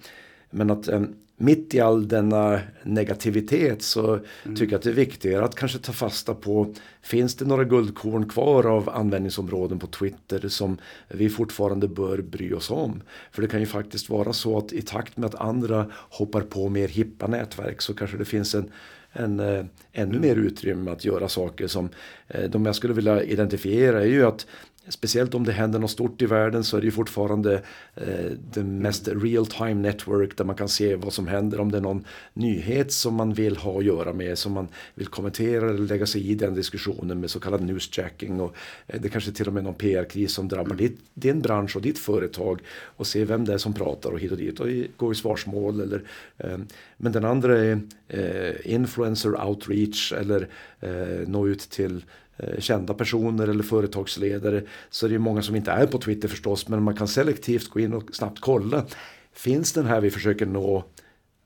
[0.49, 1.01] Men att eh,
[1.37, 4.55] mitt i all denna negativitet så mm.
[4.55, 8.29] tycker jag att det är viktigare att kanske ta fasta på Finns det några guldkorn
[8.29, 10.77] kvar av användningsområden på Twitter som
[11.07, 13.01] vi fortfarande bör bry oss om?
[13.31, 16.69] För det kan ju faktiskt vara så att i takt med att andra hoppar på
[16.69, 18.71] mer hippa nätverk så kanske det finns en
[19.13, 21.89] en, eh, ännu mer utrymme att göra saker som
[22.27, 24.47] eh, de jag skulle vilja identifiera är ju att
[24.87, 27.53] Speciellt om det händer något stort i världen så är det ju fortfarande
[27.95, 31.59] eh, det mest real time network där man kan se vad som händer.
[31.59, 35.07] Om det är någon nyhet som man vill ha att göra med, som man vill
[35.07, 38.41] kommentera eller lägga sig i den diskussionen med så kallad newsjacking.
[38.41, 38.55] Och,
[38.87, 41.99] eh, det kanske till och med någon PR-kris som drabbar ditt, din bransch och ditt
[41.99, 44.67] företag och se vem det är som pratar och hit och dit och
[44.97, 45.81] gå i svarsmål.
[45.81, 46.03] Eller,
[46.37, 46.57] eh,
[46.97, 50.47] men den andra är eh, influencer outreach eller
[50.79, 55.55] eh, nå ut till Eh, Eh, kända personer eller företagsledare så är det många som
[55.55, 58.85] inte är på Twitter förstås men man kan selektivt gå in och snabbt kolla.
[59.33, 60.85] Finns den här vi försöker nå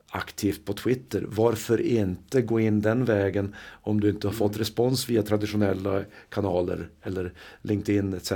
[0.09, 1.25] aktivt på Twitter.
[1.27, 6.89] Varför inte gå in den vägen om du inte har fått respons via traditionella kanaler
[7.01, 8.31] eller LinkedIn etc.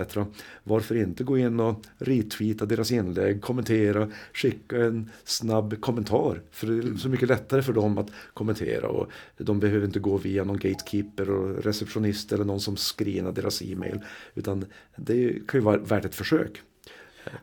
[0.64, 6.42] Varför inte gå in och retweeta deras inlägg, kommentera, skicka en snabb kommentar.
[6.52, 10.18] För det är så mycket lättare för dem att kommentera och de behöver inte gå
[10.18, 14.00] via någon gatekeeper och receptionist eller någon som screenar deras e-mail.
[14.36, 16.62] Utan det kan ju vara värt ett försök.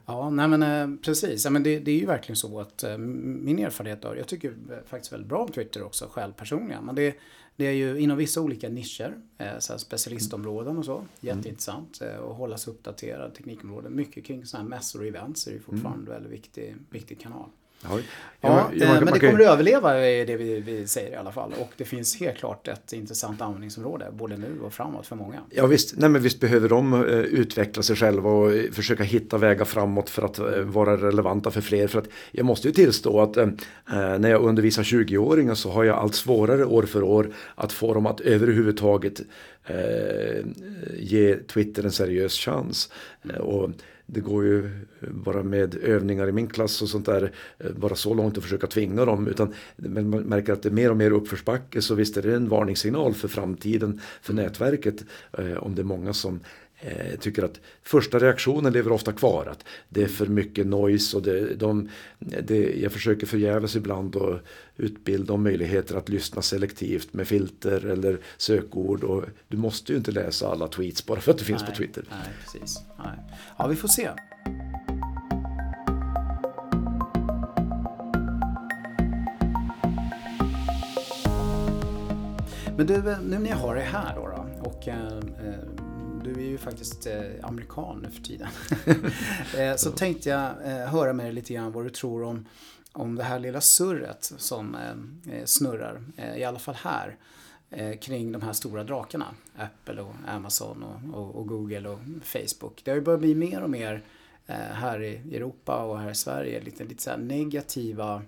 [0.06, 1.44] Ja, nej men eh, precis.
[1.44, 4.54] Ja, men det, det, är ju verkligen så att eh, min erfarenhet av Jag tycker
[4.86, 6.84] faktiskt väldigt bra om Twitter också själv personligen.
[6.84, 7.16] Men det,
[7.56, 11.04] det är ju inom vissa olika nischer, eh, så specialistområden och så.
[11.20, 12.24] Jätteintressant mm.
[12.24, 13.96] att hålla sig uppdaterad, teknikområden.
[13.96, 16.12] Mycket kring sådana här mässor och events är ju fortfarande mm.
[16.12, 17.48] väldigt viktig, viktig kanal.
[17.82, 17.98] Ja,
[18.40, 21.32] ja, ja man, men det kommer att överleva är det vi, vi, säger i alla
[21.32, 21.54] fall.
[21.60, 25.40] Och det finns helt klart ett intressant användningsområde både nu och framåt för många.
[25.50, 29.38] Ja visst, nej, men visst behöver de uh, utveckla sig själva och uh, försöka hitta
[29.38, 31.86] vägar framåt för att vara relevanta för fler.
[31.86, 33.36] För att jag måste ju tillstå att
[34.20, 38.06] när jag undervisar 20-åringar så har jag allt svårare år för år att få dem
[38.06, 39.20] att överhuvudtaget
[40.96, 42.92] ge Twitter en seriös chans.
[43.40, 43.70] och
[44.10, 48.14] det går ju bara med övningar i min klass och sånt där, eh, bara så
[48.14, 49.28] långt att försöka tvinga dem.
[49.28, 52.34] Utan men man märker att det är mer och mer uppförsbacke så visst är det
[52.34, 55.04] en varningssignal för framtiden för nätverket
[55.38, 56.40] eh, om det är många som
[56.80, 59.46] eh, tycker att första reaktionen lever ofta kvar.
[59.46, 61.88] Att det är för mycket noise och det, de,
[62.18, 64.44] det, jag försöker förgäves ibland att
[64.76, 69.04] utbilda om möjligheter att lyssna selektivt med filter eller sökord.
[69.04, 71.76] Och du måste ju inte läsa alla tweets bara för att du finns nej, på
[71.76, 72.04] Twitter.
[72.10, 72.78] Nej, precis.
[72.98, 73.18] Nej.
[73.58, 74.10] Ja, vi får se.
[82.76, 85.77] Men du, nu när jag har dig här då, då och eh, eh
[86.34, 88.48] du är ju faktiskt eh, amerikan nu för tiden.
[89.58, 92.46] eh, så tänkte jag eh, höra med dig lite grann vad du tror om,
[92.92, 94.76] om det här lilla surret som
[95.44, 96.02] snurrar,
[96.36, 97.16] i alla fall här,
[98.00, 99.26] kring de här stora drakarna.
[99.56, 102.80] Apple och Amazon och, och, och, Google och Facebook.
[102.84, 104.02] Det har ju börjat bli mer och mer
[104.72, 108.22] här i Europa och här i Sverige lite, lite så negativa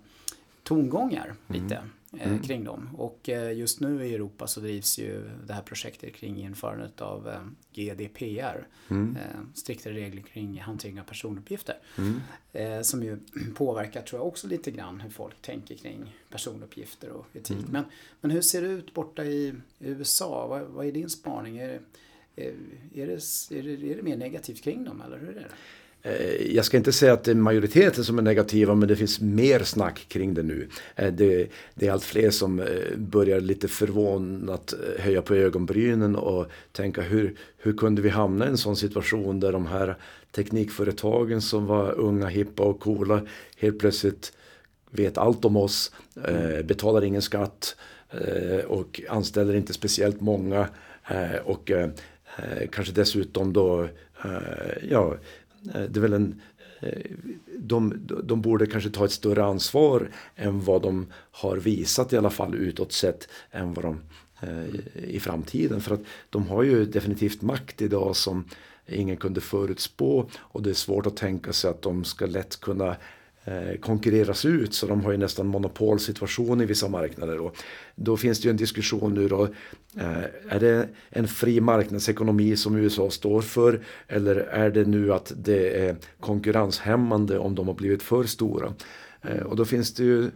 [0.62, 1.34] tongångar.
[1.48, 1.62] Mm.
[1.62, 1.82] Lite.
[2.18, 2.42] Eh, mm.
[2.42, 2.88] kring dem.
[2.96, 7.28] Och eh, just nu i Europa så drivs ju det här projektet kring införandet av
[7.28, 7.40] eh,
[7.72, 8.66] GDPR.
[8.88, 9.16] Mm.
[9.54, 11.78] Striktare regler kring hantering av personuppgifter.
[11.98, 12.84] Mm.
[12.84, 13.18] Som ju
[13.54, 17.58] påverkar, tror jag, också lite grann hur folk tänker kring personuppgifter och etik.
[17.58, 17.70] Mm.
[17.70, 17.84] Men,
[18.20, 20.46] men hur ser det ut borta i USA?
[20.46, 21.58] Vad, vad är din spaning?
[21.58, 21.80] Är,
[22.36, 22.54] är,
[22.94, 23.12] är, det,
[23.58, 25.50] är, det, är det mer negativt kring dem eller hur är det?
[26.02, 29.20] Eh, jag ska inte säga att det är majoriteten som är negativa men det finns
[29.20, 30.68] mer snack kring det nu.
[30.96, 36.46] Eh, det, det är allt fler som eh, börjar lite förvånat höja på ögonbrynen och
[36.72, 39.96] tänka hur, hur kunde vi hamna i en sån situation där de här
[40.32, 43.22] teknikföretagen som var unga, hippa och coola
[43.56, 44.32] helt plötsligt
[44.90, 45.92] vet allt om oss,
[46.64, 47.76] betalar ingen skatt
[48.66, 50.68] och anställer inte speciellt många
[51.44, 51.70] och
[52.70, 53.88] kanske dessutom då
[54.90, 55.16] ja,
[55.74, 56.40] Eh, det är väl en,
[56.80, 57.10] eh,
[57.58, 62.30] de, de borde kanske ta ett större ansvar än vad de har visat i alla
[62.30, 64.00] fall utåt sett än vad de
[64.40, 65.80] eh, i framtiden.
[65.80, 68.44] För att de har ju definitivt makt idag som
[68.86, 72.96] ingen kunde förutspå och det är svårt att tänka sig att de ska lätt kunna
[73.44, 77.36] Eh, konkurreras ut så de har ju nästan monopolsituation i vissa marknader.
[77.36, 77.52] Då,
[77.94, 79.44] då finns det ju en diskussion nu då,
[79.96, 85.32] eh, är det en fri marknadsekonomi som USA står för eller är det nu att
[85.36, 88.74] det är konkurrenshämmande om de har blivit för stora?
[89.22, 90.30] Eh, och då finns det ju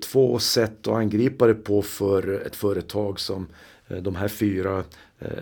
[0.00, 3.46] två sätt att angripa det på för ett företag som
[4.02, 4.84] de här fyra,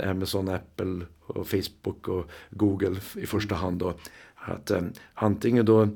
[0.04, 3.78] Amazon, Apple, och Facebook och Google i första hand.
[3.78, 3.94] Då,
[4.34, 4.72] att
[5.14, 5.88] antingen då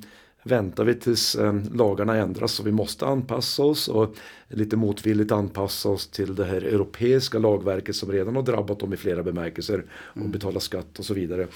[0.45, 4.17] väntar vi tills eh, lagarna ändras och vi måste anpassa oss och
[4.49, 8.97] lite motvilligt anpassa oss till det här europeiska lagverket som redan har drabbat dem i
[8.97, 10.31] flera bemärkelser och mm.
[10.31, 11.47] betala skatt och så vidare.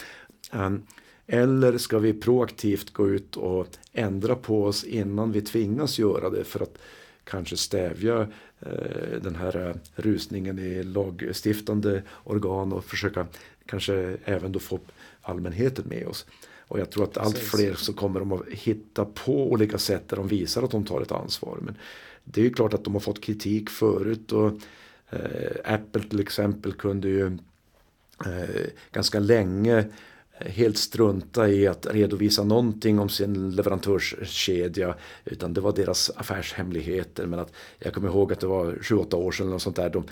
[0.52, 0.82] Um,
[1.26, 6.44] eller ska vi proaktivt gå ut och ändra på oss innan vi tvingas göra det
[6.44, 6.78] för att
[7.24, 8.20] kanske stävja
[8.60, 13.26] eh, den här eh, rusningen i lagstiftande organ och försöka
[13.66, 14.80] kanske även då få
[15.22, 16.26] allmänheten med oss.
[16.68, 20.16] Och jag tror att allt fler så kommer de att hitta på olika sätt där
[20.16, 21.58] de visar att de tar ett ansvar.
[21.60, 21.76] Men
[22.24, 24.52] det är ju klart att de har fått kritik förut och
[25.10, 27.26] eh, Apple till exempel kunde ju
[28.26, 29.78] eh, ganska länge
[30.38, 37.26] eh, helt strunta i att redovisa någonting om sin leverantörskedja utan det var deras affärshemligheter.
[37.26, 39.90] Men att jag kommer ihåg att det var 7-8 år sedan eller sånt där.
[39.90, 40.04] De,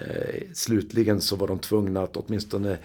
[0.00, 2.78] eh, slutligen så var de tvungna att åtminstone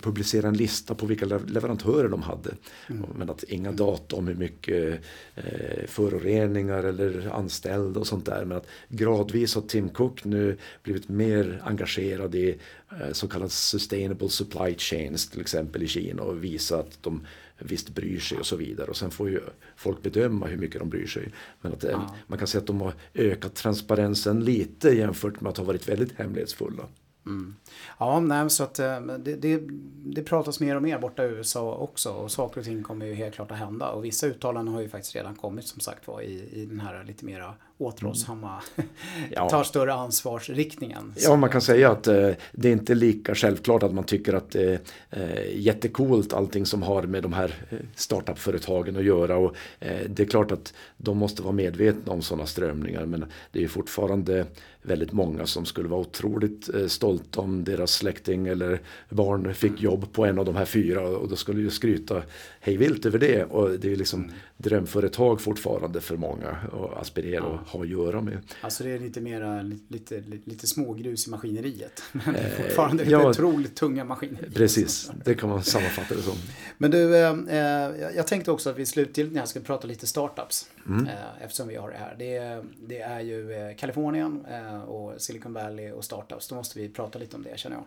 [0.00, 2.50] publicera en lista på vilka leverantörer de hade.
[2.90, 3.06] Mm.
[3.16, 5.00] Men att inga data om hur mycket
[5.34, 8.44] eh, föroreningar eller anställda och sånt där.
[8.44, 12.58] Men att gradvis har Tim Cook nu blivit mer engagerad i
[12.90, 17.26] eh, så kallad sustainable supply chains till exempel i Kina och visa att de
[17.58, 18.90] visst bryr sig och så vidare.
[18.90, 19.40] Och sen får ju
[19.76, 21.28] folk bedöma hur mycket de bryr sig.
[21.60, 22.16] Men att, ja.
[22.26, 26.12] man kan säga att de har ökat transparensen lite jämfört med att ha varit väldigt
[26.12, 26.88] hemlighetsfulla.
[27.26, 27.56] Mm.
[27.98, 29.60] Ja, nej, så att eh, det, det,
[30.04, 33.14] det, pratas mer och mer borta i USA också och saker och ting kommer ju
[33.14, 33.90] helt klart att hända.
[33.90, 37.04] Och vissa uttalanden har ju faktiskt redan kommit som sagt var i, i den här
[37.04, 38.90] lite mera återhållsamma, mm.
[39.30, 39.48] ja.
[39.50, 41.14] tar större ansvarsriktningen.
[41.16, 44.50] Ja, man kan säga att eh, det är inte lika självklart att man tycker att
[44.50, 49.36] det är eh, jättecoolt allting som har med de här eh, startupföretagen att göra.
[49.36, 53.64] Och, eh, det är klart att de måste vara medvetna om sådana strömningar men det
[53.64, 54.46] är fortfarande
[54.82, 60.12] väldigt många som skulle vara otroligt eh, stolta om deras släkting eller barn fick jobb
[60.12, 62.22] på en av de här fyra och då skulle ju skryta
[62.60, 63.44] hej vilt över det.
[63.44, 64.34] Och det är liksom mm.
[64.62, 68.38] Drömföretag fortfarande för många att aspirera och ha att göra med.
[68.60, 72.02] Alltså det är lite mera lite, lite, smågrus i maskineriet.
[72.12, 74.48] Men det är eh, fortfarande ja, otroligt tunga maskiner.
[74.54, 76.36] Precis, det kan man sammanfatta det som.
[76.78, 80.70] Men du, eh, eh jag tänkte också att vi slutgiltigt ska prata lite startups.
[80.86, 81.06] Mm.
[81.06, 82.16] Eh, eftersom vi har det här.
[82.18, 86.48] Det, det är ju eh, Kalifornien eh, och Silicon Valley och startups.
[86.48, 87.84] Då måste vi prata lite om det känner jag.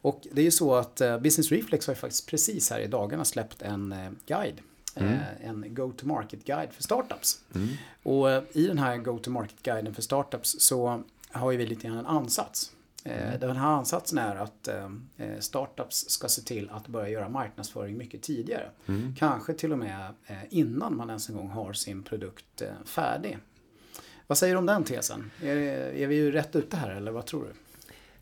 [0.00, 3.24] Och det är ju så att Business Reflex har ju faktiskt precis här i dagarna
[3.24, 3.94] släppt en
[4.26, 4.60] guide
[4.96, 5.18] Mm.
[5.40, 7.40] en Go-to-market-guide för startups.
[7.54, 7.68] Mm.
[8.02, 12.72] Och i den här Go-to-market-guiden för startups så har vi lite grann en ansats.
[13.04, 13.40] Mm.
[13.40, 14.68] Den här ansatsen är att
[15.38, 18.70] startups ska se till att börja göra marknadsföring mycket tidigare.
[18.86, 19.14] Mm.
[19.18, 20.14] Kanske till och med
[20.50, 23.38] innan man ens en gång har sin produkt färdig.
[24.26, 25.30] Vad säger du om den tesen?
[25.42, 25.56] Är,
[25.92, 27.52] är vi ju rätt ute här eller vad tror du?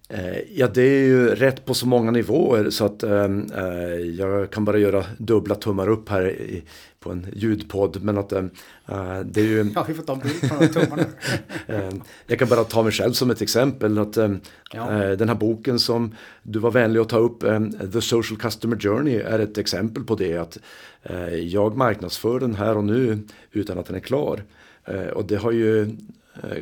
[0.08, 4.50] Eh, ja, det är ju rätt på så många nivåer så att ehm, eh, jag
[4.50, 6.62] kan bara göra dubbla tummar upp här i,
[7.00, 8.02] på en ljudpodd.
[8.02, 8.42] Men att eh,
[9.24, 9.70] det är ju...
[9.74, 11.04] Ja, vi får ta en bild på tummarna.
[11.66, 11.90] Eh,
[12.26, 13.98] jag kan bara ta mig själv som ett exempel.
[13.98, 14.32] Att, eh,
[14.72, 14.90] ja.
[15.16, 17.40] Den här boken som du var vänlig att ta upp,
[17.92, 20.36] The Social Customer Journey, är ett exempel på det.
[20.36, 20.58] Att
[21.42, 23.18] jag marknadsför den här och nu
[23.52, 24.44] utan att den är klar.
[25.14, 25.96] Och det har ju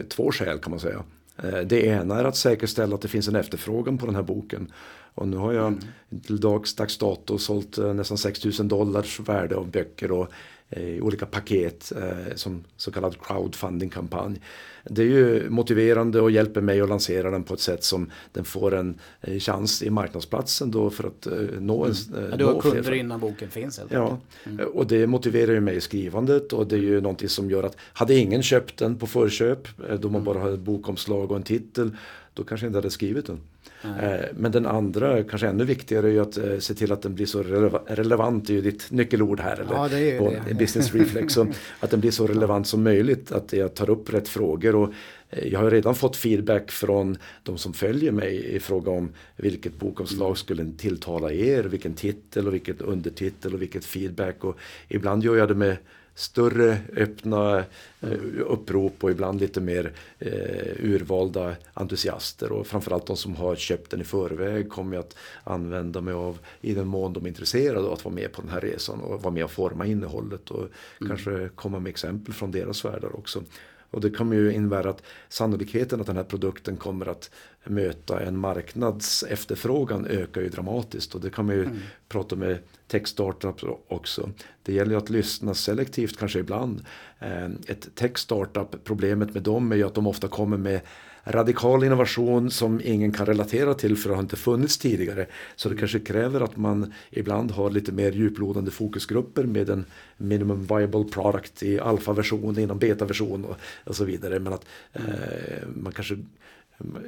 [0.09, 1.03] två skäl kan man säga.
[1.43, 4.73] Eh, det ena är att säkerställa att det finns en efterfrågan på den här boken.
[5.15, 5.81] Och nu har jag mm.
[6.27, 10.29] till dags, dags dato sålt eh, nästan 6000 dollars värde av böcker och
[10.77, 14.41] i olika paket eh, som så kallad crowdfunding-kampanj.
[14.85, 18.45] Det är ju motiverande och hjälper mig att lansera den på ett sätt som den
[18.45, 21.93] får en eh, chans i marknadsplatsen då för att eh, nå en...
[22.15, 22.31] Mm.
[22.31, 24.67] Ja, du har kunder innan boken finns helt Ja, mm.
[24.67, 27.77] och det motiverar ju mig i skrivandet och det är ju någonting som gör att
[27.93, 30.25] hade ingen köpt den på förköp då man mm.
[30.25, 31.91] bara har ett bokomslag och en titel
[32.35, 33.41] då kanske jag inte hade skrivit den.
[33.85, 34.27] Mm.
[34.37, 37.27] Men den andra, kanske ännu viktigare, är ju att eh, se till att den blir
[37.27, 37.43] så
[37.87, 40.55] relevant, det är ju ditt nyckelord här, eller ja, det på det.
[40.55, 41.35] business reflex.
[41.35, 41.47] Så
[41.81, 44.75] att den blir så relevant som möjligt, att jag tar upp rätt frågor.
[44.75, 44.93] Och
[45.31, 49.79] eh, jag har redan fått feedback från de som följer mig i fråga om vilket
[49.79, 50.37] bokomslag mm.
[50.37, 54.45] skulle tilltala er, vilken titel och vilket undertitel och vilket feedback.
[54.45, 54.57] Och
[54.89, 55.77] ibland gör jag det med
[56.21, 57.65] större öppna
[58.01, 63.91] eh, upprop och ibland lite mer eh, urvalda entusiaster och framförallt de som har köpt
[63.91, 67.87] den i förväg kommer jag att använda mig av i den mån de är intresserade
[67.87, 70.59] av att vara med på den här resan och vara med och forma innehållet och
[71.01, 71.09] mm.
[71.09, 73.43] kanske komma med exempel från deras världar också.
[73.91, 77.31] Och det kommer ju innebära att sannolikheten att den här produkten kommer att
[77.65, 81.15] möta en marknads efterfrågan ökar ju dramatiskt.
[81.15, 81.79] Och det kan man ju mm.
[82.09, 84.31] prata med tech-startups också.
[84.63, 86.85] Det gäller ju att lyssna selektivt kanske ibland.
[87.19, 90.81] Eh, ett tech-startup, problemet med dem är ju att de ofta kommer med
[91.25, 95.27] radikal innovation som ingen kan relatera till för det har inte funnits tidigare.
[95.57, 99.85] Så det kanske kräver att man ibland har lite mer djuplodande fokusgrupper med en
[100.17, 104.41] minimum viable product i alfaversion, inom betaversion och, och så vidare.
[104.41, 106.19] Men att eh, man kanske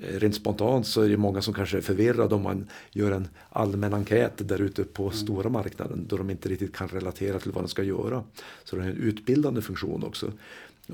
[0.03, 3.95] rent spontant så är det många som kanske är förvirrade om man gör en allmän
[3.95, 5.15] enkät där ute på mm.
[5.15, 8.25] stora marknaden då de inte riktigt kan relatera till vad de ska göra.
[8.65, 10.33] Så det är en utbildande funktion också.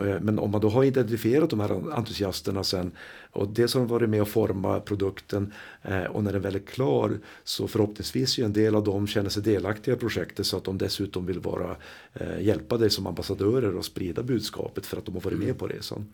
[0.00, 2.90] Eh, men om man då har identifierat de här entusiasterna sen
[3.30, 6.58] och dels har de varit med och forma produkten eh, och när den väl är
[6.58, 10.64] klar så förhoppningsvis ju en del av dem känner sig delaktiga i projektet så att
[10.64, 11.76] de dessutom vill vara,
[12.14, 15.58] eh, hjälpa dig som ambassadörer och sprida budskapet för att de har varit med mm.
[15.58, 16.06] på resan.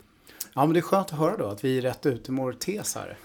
[0.53, 2.53] Ja men det är skönt att höra då att vi är rätt ute med vår
[2.53, 3.17] tes här.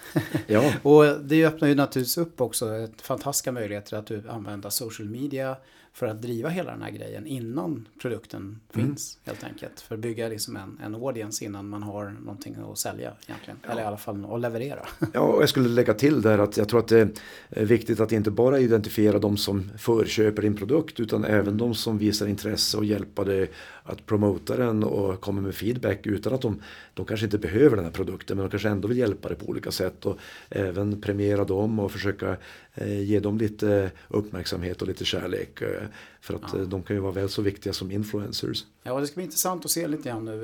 [0.46, 0.72] Ja.
[0.82, 5.56] och det öppnar ju naturligtvis upp också fantastiska möjligheter att använda social media
[5.92, 8.86] för att driva hela den här grejen innan produkten mm.
[8.86, 9.80] finns helt enkelt.
[9.80, 13.58] För att bygga liksom en, en audience innan man har någonting att sälja egentligen.
[13.62, 13.70] Ja.
[13.70, 14.86] Eller i alla fall att leverera.
[15.12, 18.12] Ja, och jag skulle lägga till där att jag tror att det är viktigt att
[18.12, 22.84] inte bara identifiera de som förköper din produkt utan även de som visar intresse och
[22.84, 23.50] hjälpa dig
[23.82, 26.62] att promota den och komma med feedback utan att de,
[26.94, 29.46] de kanske inte behöver den här produkten men de kanske ändå vill hjälpa dig på
[29.46, 30.18] olika sätt och
[30.50, 32.36] även premiera dem och försöka
[32.74, 35.62] eh, ge dem lite uppmärksamhet och lite kärlek.
[35.62, 35.82] Eh,
[36.20, 36.58] Eh, för att ja.
[36.58, 38.64] Eh, de kan ju vara väl så viktiga som influencers.
[38.82, 40.36] Ja, det ska bli intressant att se lite grann nu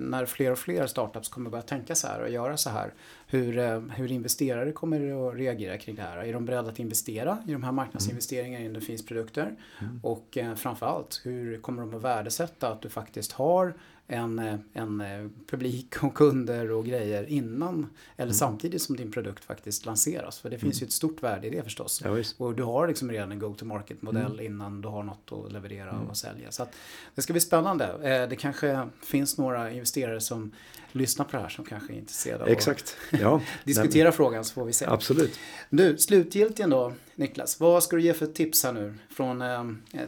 [0.00, 2.94] när fler och fler startups kommer börja tänka så här och göra så här.
[3.26, 6.16] Hur, hur investerare kommer att reagera kring det här.
[6.16, 8.62] Är de beredda att investera i de här marknadsinvesteringarna mm.
[8.62, 9.56] i Indofins produkter?
[9.80, 10.00] Mm.
[10.02, 13.74] Och framförallt, hur kommer de att värdesätta att du faktiskt har
[14.08, 17.86] en, eh, en eh, publik och kunder och grejer innan
[18.16, 18.34] eller mm.
[18.34, 20.38] samtidigt som din produkt faktiskt lanseras.
[20.38, 20.80] För det finns mm.
[20.80, 22.02] ju ett stort värde i det förstås.
[22.04, 24.46] Ja, och du har liksom redan en go-to-market modell mm.
[24.46, 26.06] innan du har något att leverera mm.
[26.06, 26.52] och sälja.
[26.52, 26.66] Så
[27.14, 27.84] det ska bli spännande.
[27.84, 30.52] Eh, det kanske finns några investerare som
[30.92, 32.96] lyssnar på det här som kanske är intresserade av Exakt.
[33.10, 33.40] Ja.
[33.64, 34.12] diskutera Nej.
[34.12, 34.86] frågan så får vi se.
[34.86, 35.38] Absolut.
[35.70, 39.42] Du, slutgiltigen då Niklas, vad ska du ge för tips här nu från,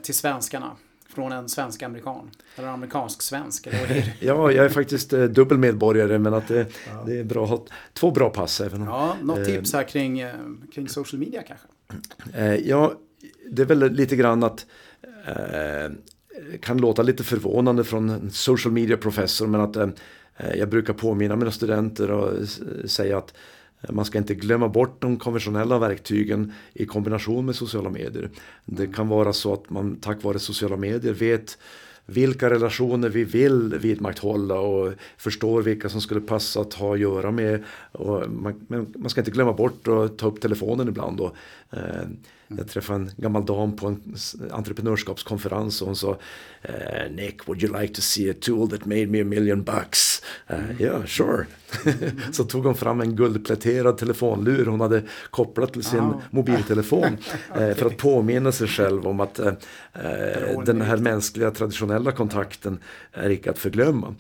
[0.03, 0.77] till svenskarna?
[1.09, 2.31] Från en svensk-amerikan?
[2.57, 3.67] Eller amerikansk-svensk?
[4.21, 7.05] ja, jag är faktiskt eh, dubbelmedborgare men att det, ja.
[7.07, 8.61] det, är bra att ha två bra pass.
[8.61, 10.35] Även ja, något eh, tips här kring, eh,
[10.75, 11.67] kring social media kanske?
[12.35, 12.93] Eh, ja,
[13.51, 14.67] det är väl lite grann att
[15.27, 15.93] eh,
[16.61, 19.89] kan låta lite förvånande från en social media professor men att eh,
[20.55, 22.49] jag brukar påminna mina studenter och
[22.85, 23.35] säga att
[23.89, 28.31] man ska inte glömma bort de konventionella verktygen i kombination med sociala medier.
[28.65, 31.59] Det kan vara så att man tack vare sociala medier vet
[32.07, 37.31] vilka relationer vi vill vidmakthålla och förstår vilka som skulle passa att ha att göra
[37.31, 37.65] med.
[37.93, 41.21] Och man, men man ska inte glömma bort att ta upp telefonen ibland.
[41.21, 41.37] Och,
[41.71, 42.09] eh,
[42.57, 44.15] jag träffade en gammal dam på en
[44.51, 49.07] entreprenörskapskonferens och hon sa uh, Nick, would you like to see a tool that made
[49.07, 50.23] me a million bucks?
[50.47, 50.77] Ja, uh, mm.
[50.81, 51.47] yeah, sure.
[52.33, 56.21] så tog hon fram en guldpläterad telefonlur hon hade kopplat till sin oh.
[56.31, 57.17] mobiltelefon
[57.53, 57.75] okay.
[57.79, 59.41] för att påminna sig själv om att
[60.65, 62.79] den här mänskliga traditionella kontakten
[63.13, 64.15] är icke att förglömma.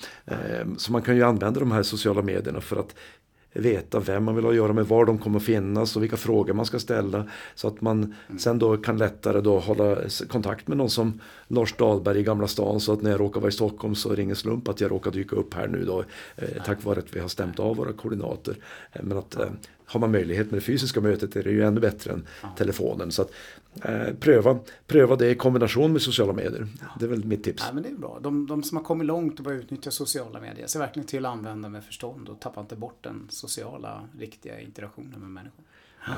[0.77, 2.95] så man kan ju använda de här sociala medierna för att
[3.53, 6.53] veta vem man vill ha att göra med, var de kommer finnas och vilka frågor
[6.53, 7.25] man ska ställa.
[7.55, 8.39] Så att man mm.
[8.39, 9.97] sen då kan lättare då hålla
[10.29, 13.49] kontakt med någon som Lars Dahlberg i Gamla stan så att när jag råkar vara
[13.49, 16.05] i Stockholm så ringer slump att jag råkar dyka upp här nu då
[16.37, 18.57] eh, tack vare att vi har stämt av våra koordinater.
[18.93, 19.47] Eh, men att eh,
[19.85, 22.27] har man möjlighet med det fysiska mötet är det ju ännu bättre än
[22.57, 23.13] telefonen.
[23.13, 23.31] Så att,
[23.85, 26.67] eh, pröva, pröva det i kombination med sociala medier.
[26.81, 26.87] Ja.
[26.99, 27.63] Det är väl mitt tips.
[27.67, 28.19] Ja, men det är bra.
[28.23, 31.33] De, de som har kommit långt och börjat utnyttja sociala medier ser verkligen till att
[31.33, 35.65] använda med förstånd och tappa inte bort den sociala, riktiga interaktionen med människor.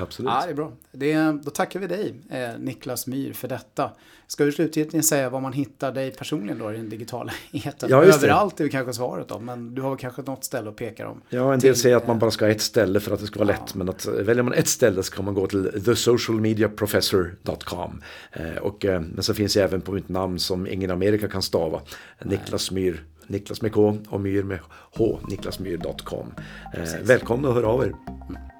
[0.01, 0.31] Absolut.
[0.31, 0.71] Ja, det är bra.
[0.91, 3.91] Det, då tackar vi dig, eh, Niklas Myr, för detta.
[4.27, 7.89] Ska du slutligen säga var man hittar dig personligen då i den digitala etern?
[7.89, 11.21] Ja, Överallt är kanske svaret då, men du har kanske något ställe att peka om?
[11.29, 13.39] Ja, en del säger att man bara ska ha ett ställe för att det ska
[13.39, 13.57] vara ja.
[13.59, 18.01] lätt, men att väljer man ett ställe så kan man gå till thesocialmediaprofessor.com.
[18.31, 21.41] Eh, och, eh, men så finns jag även på mitt namn som ingen Amerika kan
[21.41, 21.81] stava,
[22.23, 24.59] Niklas Myr Niklas med K och Myr med
[24.97, 26.33] H, niklasmyr.com.
[26.73, 27.93] Eh, välkomna att höra av er.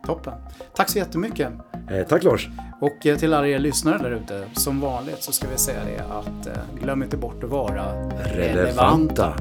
[0.06, 0.34] Toppen.
[0.76, 1.50] Tack så jättemycket.
[1.92, 2.50] Eh, tack Lars.
[2.82, 6.04] Och eh, till alla er lyssnare där ute, som vanligt så ska vi säga det
[6.04, 8.38] att eh, glöm inte bort att vara relevanta.
[8.38, 9.34] relevanta.